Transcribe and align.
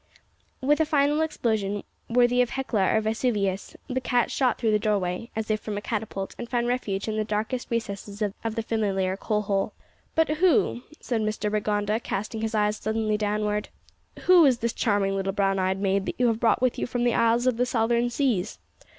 With 0.61 0.79
a 0.79 0.85
final 0.87 1.21
explosion, 1.21 1.83
worthy 2.09 2.41
of 2.41 2.49
Hecla 2.49 2.91
or 2.95 3.01
Vesuvius, 3.01 3.75
the 3.87 4.01
cat 4.01 4.31
shot 4.31 4.57
through 4.57 4.71
the 4.71 4.79
doorway, 4.79 5.29
as 5.35 5.51
if 5.51 5.59
from 5.61 5.77
a 5.77 5.79
catapult, 5.81 6.33
and 6.39 6.49
found 6.49 6.65
refuge 6.67 7.07
in 7.07 7.17
the 7.17 7.23
darkest 7.23 7.69
recesses 7.69 8.19
of 8.23 8.55
the 8.55 8.63
familiar 8.63 9.15
coal 9.15 9.43
hole. 9.43 9.73
"But 10.15 10.27
who," 10.29 10.81
said 10.99 11.21
Mr 11.21 11.51
Rigonda, 11.53 11.99
casting 12.01 12.41
his 12.41 12.55
eyes 12.55 12.77
suddenly 12.77 13.15
downward, 13.15 13.69
"who 14.21 14.43
is 14.43 14.57
this 14.57 14.73
charming 14.73 15.15
little 15.15 15.33
brown 15.33 15.59
eyed 15.59 15.79
maid 15.79 16.07
that 16.07 16.19
you 16.19 16.25
have 16.29 16.39
brought 16.39 16.63
with 16.63 16.79
you 16.79 16.87
from 16.87 17.03
the 17.03 17.13
isles 17.13 17.45
of 17.45 17.57
the 17.57 17.65
southern 17.67 18.09
seas? 18.09 18.57